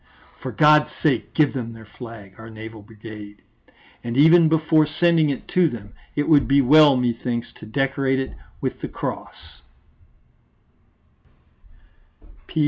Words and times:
For 0.41 0.51
God's 0.51 0.89
sake 1.03 1.35
give 1.35 1.53
them 1.53 1.73
their 1.73 1.85
flag, 1.99 2.33
our 2.39 2.49
Naval 2.49 2.81
Brigade! 2.81 3.43
And 4.03 4.17
even 4.17 4.49
before 4.49 4.87
sending 4.87 5.29
it 5.29 5.47
to 5.49 5.69
them 5.69 5.93
it 6.15 6.27
would 6.27 6.47
be 6.47 6.59
well, 6.59 6.97
methinks, 6.97 7.53
to 7.59 7.67
decorate 7.67 8.19
it 8.19 8.33
with 8.61 8.81
the 8.81 8.87
Cross. 8.87 9.61